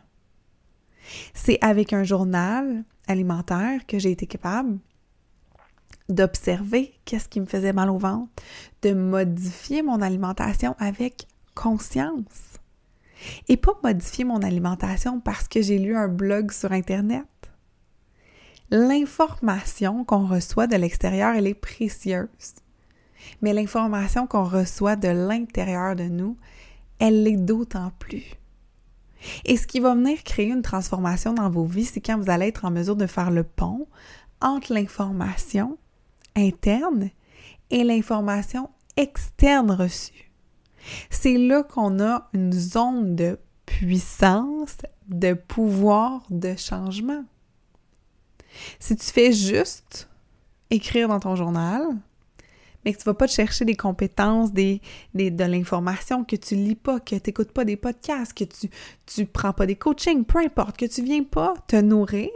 [1.34, 4.78] C'est avec un journal alimentaire que j'ai été capable
[6.08, 8.30] d'observer qu'est-ce qui me faisait mal au ventre,
[8.82, 12.58] de modifier mon alimentation avec conscience.
[13.48, 17.26] Et pas modifier mon alimentation parce que j'ai lu un blog sur Internet.
[18.70, 22.54] L'information qu'on reçoit de l'extérieur, elle est précieuse.
[23.42, 26.36] Mais l'information qu'on reçoit de l'intérieur de nous,
[26.98, 28.34] elle l'est d'autant plus.
[29.44, 32.46] Et ce qui va venir créer une transformation dans vos vies, c'est quand vous allez
[32.46, 33.86] être en mesure de faire le pont
[34.40, 35.76] entre l'information
[36.36, 37.10] interne
[37.70, 40.30] et l'information externe reçue.
[41.10, 44.78] C'est là qu'on a une zone de puissance,
[45.08, 47.24] de pouvoir, de changement.
[48.78, 50.08] Si tu fais juste
[50.70, 51.82] écrire dans ton journal,
[52.84, 54.80] mais que tu vas pas te chercher des compétences, des,
[55.14, 58.70] de l'information, que tu lis pas, que tu n'écoutes pas des podcasts, que tu
[59.06, 62.30] tu prends pas des coachings, peu importe, que tu viens pas te nourrir,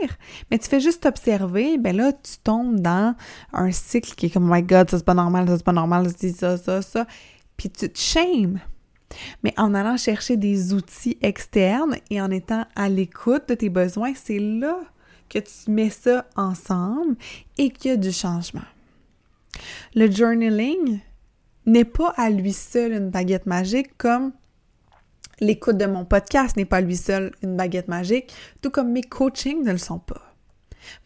[0.51, 3.15] mais tu fais juste observer, ben là, tu tombes dans
[3.53, 5.73] un cycle qui est comme «Oh my God, ça c'est pas normal, ça c'est pas
[5.73, 7.07] normal, ça, ça, ça, ça»,
[7.57, 8.61] puis tu te shames.
[9.45, 14.13] Mais en allant chercher des outils externes et en étant à l'écoute de tes besoins,
[14.15, 14.81] c'est là
[15.29, 17.17] que tu mets ça ensemble
[17.59, 18.61] et qu'il y a du changement.
[19.95, 21.01] Le journaling
[21.67, 24.33] n'est pas à lui seul une baguette magique comme
[25.41, 29.03] l'écoute de mon podcast n'est pas à lui seul une baguette magique, tout comme mes
[29.03, 30.35] coachings ne le sont pas.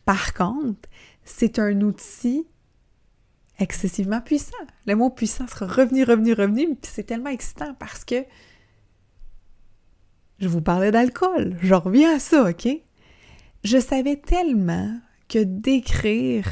[0.05, 0.89] Par contre,
[1.25, 2.47] c'est un outil
[3.59, 4.57] excessivement puissant.
[4.87, 8.25] Le mot puissant sera revenu, revenu, revenu, puis c'est tellement excitant parce que
[10.39, 11.57] je vous parlais d'alcool.
[11.61, 12.69] Je reviens à ça, OK?
[13.65, 16.45] Je savais tellement que d'écrire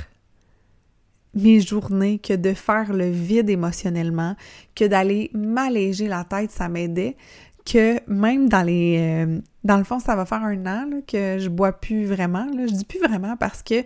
[1.35, 4.35] mes journées, que de faire le vide émotionnellement,
[4.75, 7.17] que d'aller m'alléger la tête, ça m'aidait,
[7.65, 8.99] que même dans les...
[8.99, 12.47] Euh, dans le fond, ça va faire un an que je bois plus vraiment.
[12.53, 13.83] Je dis plus vraiment parce que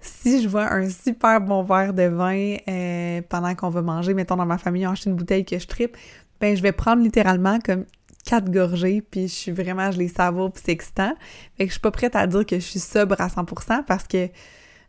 [0.00, 4.36] si je vois un super bon verre de vin euh, pendant qu'on va manger, mettons
[4.36, 5.96] dans ma famille, on achète une bouteille que je tripe,
[6.40, 7.86] ben je vais prendre littéralement comme
[8.24, 11.14] quatre gorgées, puis je suis vraiment, je les savoure, puis c'est excitant.
[11.56, 14.06] Fait que je suis pas prête à dire que je suis sobre à 100% parce
[14.06, 14.28] que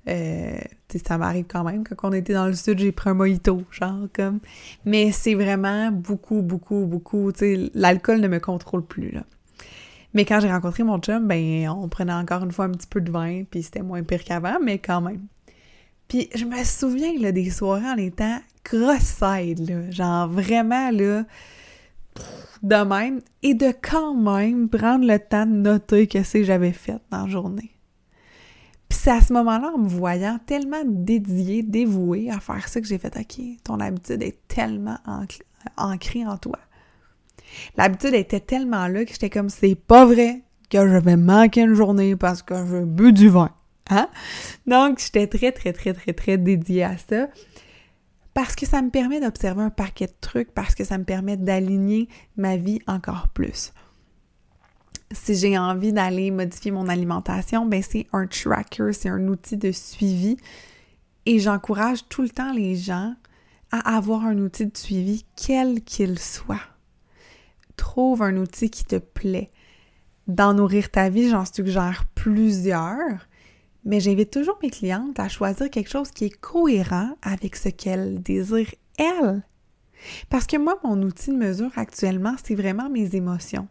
[0.09, 0.57] euh,
[1.05, 1.83] ça m'arrive quand même.
[1.83, 4.39] Quand on était dans le sud, j'ai pris un mojito, genre comme.
[4.85, 7.31] Mais c'est vraiment beaucoup, beaucoup, beaucoup.
[7.31, 9.23] Tu sais, l'alcool ne me contrôle plus, là.
[10.13, 13.01] Mais quand j'ai rencontré mon chum, ben, on prenait encore une fois un petit peu
[13.01, 15.25] de vin, puis c'était moins pire qu'avant, mais quand même.
[16.07, 19.89] Puis je me souviens, là, des soirées en étant cross-side, là.
[19.89, 21.23] Genre vraiment, là,
[22.61, 23.21] de même.
[23.41, 27.29] Et de quand même prendre le temps de noter ce que j'avais fait dans la
[27.29, 27.71] journée.
[28.89, 32.87] Puis c'est à ce moment-là, en me voyant tellement dédiée, dévouée à faire ça, que
[32.87, 34.97] j'ai fait OK, ton habitude est tellement
[35.77, 36.59] ancrée en toi.
[37.77, 41.73] L'habitude était tellement là que j'étais comme c'est pas vrai que je vais manquer une
[41.73, 43.51] journée parce que je bu du vin.
[43.89, 44.07] Hein?
[44.65, 47.27] Donc, j'étais très, très, très, très, très dédiée à ça
[48.33, 51.37] parce que ça me permet d'observer un paquet de trucs, parce que ça me permet
[51.37, 53.73] d'aligner ma vie encore plus
[55.13, 59.71] si j'ai envie d'aller modifier mon alimentation, ben c'est un tracker, c'est un outil de
[59.71, 60.37] suivi.
[61.25, 63.15] Et j'encourage tout le temps les gens
[63.71, 66.59] à avoir un outil de suivi, quel qu'il soit.
[67.77, 69.51] Trouve un outil qui te plaît.
[70.27, 73.27] Dans Nourrir ta vie, j'en suggère plusieurs,
[73.85, 78.21] mais j'invite toujours mes clientes à choisir quelque chose qui est cohérent avec ce qu'elles
[78.21, 79.43] désirent, elles.
[80.29, 83.67] Parce que moi, mon outil de mesure actuellement, c'est vraiment mes émotions.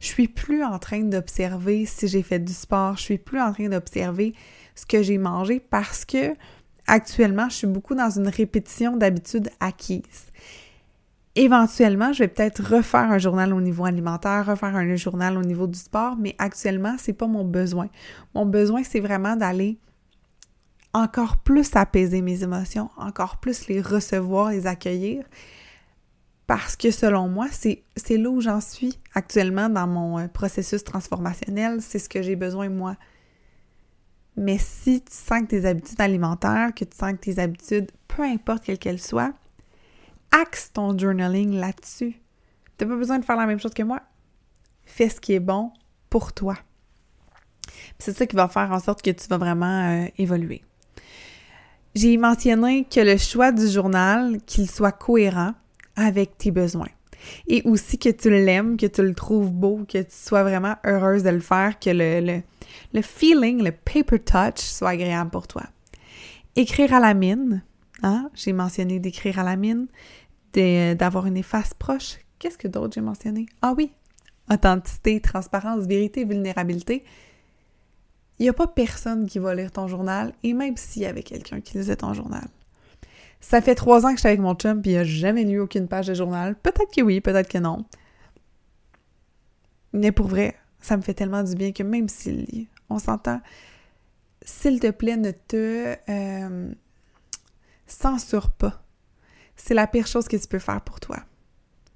[0.00, 3.52] Je suis plus en train d'observer si j'ai fait du sport, je suis plus en
[3.52, 4.34] train d'observer
[4.74, 6.34] ce que j'ai mangé parce que
[6.86, 10.32] actuellement, je suis beaucoup dans une répétition d'habitudes acquises.
[11.36, 15.66] Éventuellement, je vais peut-être refaire un journal au niveau alimentaire, refaire un journal au niveau
[15.66, 17.88] du sport, mais actuellement, c'est pas mon besoin.
[18.34, 19.78] Mon besoin, c'est vraiment d'aller
[20.94, 25.24] encore plus apaiser mes émotions, encore plus les recevoir, les accueillir
[26.46, 31.82] parce que selon moi, c'est là où j'en suis actuellement dans mon euh, processus transformationnel,
[31.82, 32.96] c'est ce que j'ai besoin moi.
[34.36, 38.22] Mais si tu sens que tes habitudes alimentaires, que tu sens que tes habitudes, peu
[38.22, 39.32] importe quelles qu'elles soient,
[40.40, 42.20] axe ton journaling là-dessus.
[42.76, 44.02] T'as pas besoin de faire la même chose que moi.
[44.84, 45.72] Fais ce qui est bon
[46.10, 46.56] pour toi.
[47.98, 50.62] C'est ça qui va faire en sorte que tu vas vraiment euh, évoluer.
[51.94, 55.54] J'ai mentionné que le choix du journal, qu'il soit cohérent
[55.96, 56.90] avec tes besoins.
[57.48, 61.22] Et aussi que tu l'aimes, que tu le trouves beau, que tu sois vraiment heureuse
[61.22, 62.42] de le faire, que le, le,
[62.92, 65.62] le feeling, le paper touch soit agréable pour toi.
[66.54, 67.62] Écrire à la mine,
[68.02, 68.30] hein?
[68.34, 69.88] j'ai mentionné d'écrire à la mine,
[70.94, 72.18] d'avoir une efface proche.
[72.38, 73.46] Qu'est-ce que d'autre j'ai mentionné?
[73.62, 73.92] Ah oui,
[74.50, 77.04] authenticité, transparence, vérité, vulnérabilité.
[78.38, 81.22] Il n'y a pas personne qui va lire ton journal, et même s'il y avait
[81.22, 82.46] quelqu'un qui lisait ton journal.
[83.40, 85.60] Ça fait trois ans que je suis avec mon chum, puis il n'a jamais lu
[85.60, 86.54] aucune page de journal.
[86.56, 87.84] Peut-être que oui, peut-être que non.
[89.92, 93.40] Mais pour vrai, ça me fait tellement du bien que même s'il lit, on s'entend.
[94.42, 96.72] S'il te plaît, ne te euh,
[97.86, 98.82] censure pas.
[99.56, 101.18] C'est la pire chose que tu peux faire pour toi.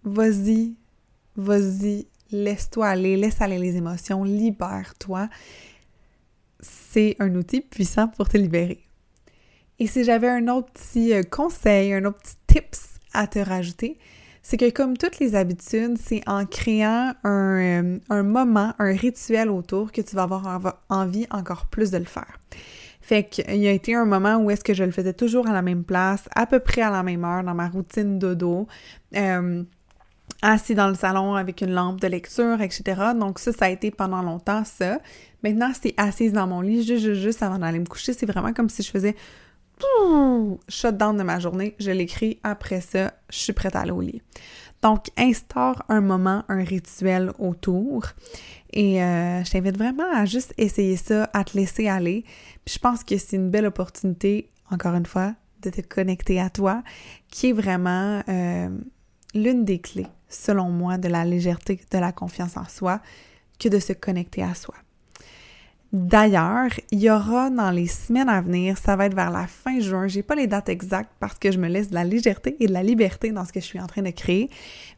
[0.03, 0.75] Vas-y,
[1.37, 5.29] vas-y, laisse-toi aller, laisse aller les émotions, libère-toi.
[6.61, 8.83] C'est un outil puissant pour te libérer.
[9.79, 13.99] Et si j'avais un autre petit euh, conseil, un autre petit tips à te rajouter,
[14.43, 19.51] c'est que comme toutes les habitudes, c'est en créant un, euh, un, moment, un rituel
[19.51, 22.39] autour que tu vas avoir envie encore plus de le faire.
[23.11, 25.53] Fait qu'il y a été un moment où est-ce que je le faisais toujours à
[25.53, 28.69] la même place, à peu près à la même heure, dans ma routine dodo,
[29.17, 29.65] euh,
[30.43, 32.85] assis dans le salon avec une lampe de lecture, etc.
[33.19, 35.01] Donc ça, ça a été pendant longtemps ça.
[35.43, 38.13] Maintenant, c'est assise dans mon lit, juste, juste, juste avant d'aller me coucher.
[38.13, 39.17] C'est vraiment comme si je faisais
[40.69, 44.23] shutdown de ma journée, je l'écris, après ça, je suis prête à aller au lit.
[44.83, 48.07] Donc, instaure un moment, un rituel autour.
[48.73, 52.25] Et euh, je t'invite vraiment à juste essayer ça, à te laisser aller.
[52.65, 56.49] Puis je pense que c'est une belle opportunité, encore une fois, de te connecter à
[56.49, 56.83] toi,
[57.29, 58.71] qui est vraiment euh,
[59.35, 63.01] l'une des clés, selon moi, de la légèreté, de la confiance en soi,
[63.59, 64.75] que de se connecter à soi.
[65.93, 69.81] D'ailleurs, il y aura dans les semaines à venir, ça va être vers la fin
[69.81, 72.69] juin, j'ai pas les dates exactes parce que je me laisse de la légèreté et
[72.69, 74.51] de la liberté dans ce que je suis en train de créer,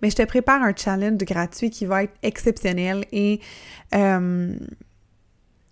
[0.03, 3.41] mais je te prépare un challenge gratuit qui va être exceptionnel et
[3.95, 4.55] euh,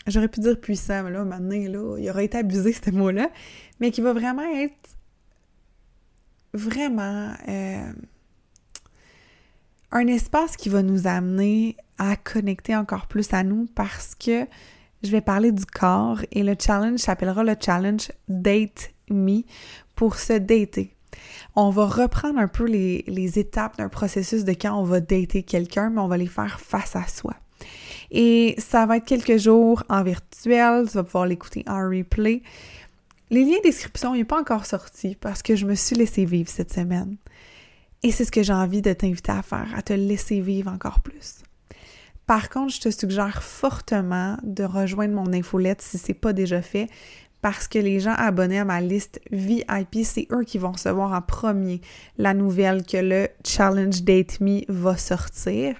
[0.06, 3.28] j'aurais pu dire puissant, mais là, maintenant, là, il aurait été abusé ce mot-là,
[3.78, 4.88] mais qui va vraiment être
[6.54, 7.92] vraiment euh,
[9.92, 14.46] un espace qui va nous amener à connecter encore plus à nous parce que
[15.02, 19.42] je vais parler du corps et le challenge s'appellera le challenge Date Me
[19.94, 20.94] pour se dater.
[21.56, 25.90] On va reprendre un peu les, étapes d'un processus de quand on va dater quelqu'un,
[25.90, 27.34] mais on va les faire face à soi.
[28.10, 32.42] Et ça va être quelques jours en virtuel, tu vas pouvoir l'écouter en replay.
[33.30, 36.48] Les liens de description, n'est pas encore sorti parce que je me suis laissé vivre
[36.48, 37.16] cette semaine.
[38.02, 41.00] Et c'est ce que j'ai envie de t'inviter à faire, à te laisser vivre encore
[41.00, 41.39] plus.
[42.30, 46.88] Par contre, je te suggère fortement de rejoindre mon infolette si c'est pas déjà fait
[47.42, 51.22] parce que les gens abonnés à ma liste VIP, c'est eux qui vont recevoir en
[51.22, 51.80] premier
[52.18, 55.74] la nouvelle que le Challenge Date Me va sortir.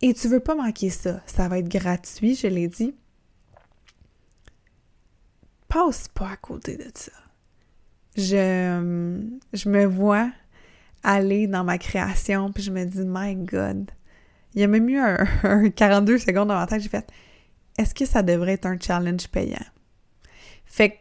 [0.00, 1.20] Et tu veux pas manquer ça.
[1.26, 2.94] Ça va être gratuit, je l'ai dit.
[5.68, 7.12] Passe pas à côté de ça.
[8.16, 9.20] Je,
[9.52, 10.30] je me vois
[11.02, 13.90] aller dans ma création, puis je me dis, my God,
[14.54, 17.08] il y a même eu un, 42 secondes ma tête, j'ai fait
[17.78, 19.64] est-ce que ça devrait être un challenge payant?
[20.66, 20.94] Fait que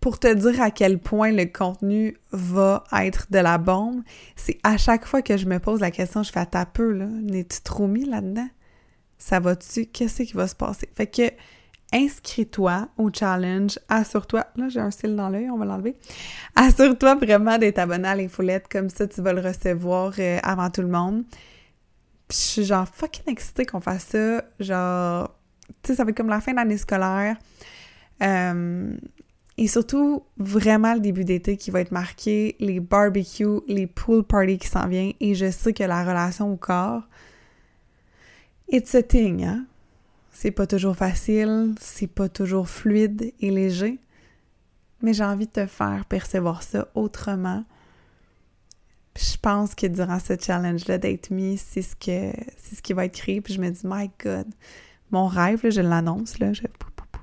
[0.00, 4.02] pour te dire à quel point le contenu va être de la bombe,
[4.36, 7.06] c'est à chaque fois que je me pose la question, je fais à peu, là,
[7.06, 8.48] n'es-tu trop mis là-dedans?
[9.18, 9.86] Ça va-tu?
[9.86, 10.88] Qu'est-ce qui va se passer?
[10.94, 11.32] Fait que
[11.92, 15.96] inscris-toi au challenge, assure-toi, là j'ai un style dans l'œil, on va l'enlever,
[16.54, 20.82] assure-toi vraiment d'être abonné à l'infolette, comme ça tu vas le recevoir euh, avant tout
[20.82, 21.24] le monde.
[22.30, 24.44] Je suis genre fucking excitée qu'on fasse ça.
[24.60, 25.34] Genre,
[25.82, 27.36] tu sais, ça va être comme la fin de l'année scolaire.
[28.22, 28.96] Euh,
[29.56, 34.58] et surtout, vraiment le début d'été qui va être marqué, les barbecues, les pool parties
[34.58, 35.14] qui s'en viennent.
[35.20, 37.02] Et je sais que la relation au corps,
[38.70, 39.66] it's a thing, hein?
[40.30, 43.98] C'est pas toujours facile, c'est pas toujours fluide et léger.
[45.02, 47.64] Mais j'ai envie de te faire percevoir ça autrement
[49.18, 53.04] je pense que durant ce challenge-là, Date Me, c'est ce que c'est ce qui va
[53.04, 53.40] être créé.
[53.40, 54.46] Puis je me dis, my God,
[55.10, 56.62] mon rêve, je l'annonce, là, je,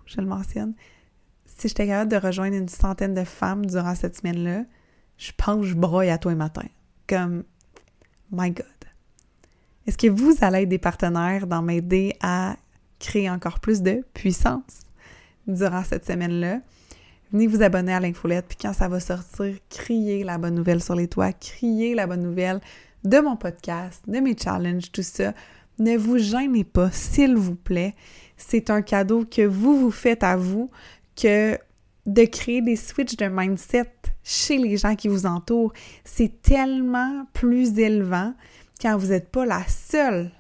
[0.05, 0.73] je le mentionne.
[1.45, 4.65] Si j'étais capable de rejoindre une centaine de femmes durant cette semaine-là,
[5.17, 6.65] je pense que je broye à toi et matin.
[7.07, 7.43] Comme,
[8.31, 8.65] my God.
[9.87, 12.57] Est-ce que vous allez être des partenaires dans m'aider à
[12.99, 14.81] créer encore plus de puissance
[15.47, 16.59] durant cette semaine-là?
[17.31, 20.95] Venez vous abonner à l'infolette, puis quand ça va sortir, criez la bonne nouvelle sur
[20.95, 22.61] les toits, criez la bonne nouvelle
[23.03, 25.33] de mon podcast, de mes challenges, tout ça.
[25.77, 27.95] Ne vous gênez pas, s'il vous plaît.
[28.37, 30.71] C'est un cadeau que vous vous faites à vous,
[31.15, 31.57] que
[32.05, 33.91] de créer des switches de mindset
[34.23, 35.73] chez les gens qui vous entourent,
[36.03, 38.33] c'est tellement plus élevant
[38.81, 40.31] quand vous n'êtes pas la seule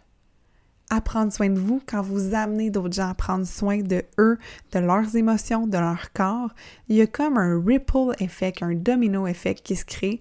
[0.89, 4.37] à prendre soin de vous, quand vous amenez d'autres gens à prendre soin de eux,
[4.71, 6.53] de leurs émotions, de leur corps.
[6.89, 10.19] Il y a comme un ripple effect, un domino effect qui se crée.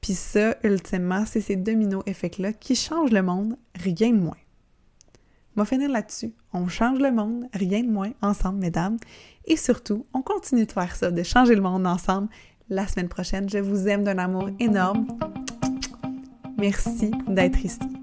[0.00, 4.36] Puis ça, ultimement, c'est ces domino effects-là qui changent le monde, rien de moins.
[5.56, 6.32] On va finir là-dessus.
[6.52, 8.98] On change le monde, rien de moins, ensemble, mesdames.
[9.44, 12.28] Et surtout, on continue de faire ça, de changer le monde ensemble
[12.68, 13.48] la semaine prochaine.
[13.48, 15.06] Je vous aime d'un amour énorme.
[16.56, 17.99] Merci d'être ici.